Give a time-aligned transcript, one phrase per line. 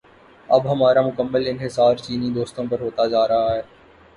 [0.49, 3.61] اب ہمارا مکمل انحصار چینی دوستوں پہ ہوتا جا رہا ہے۔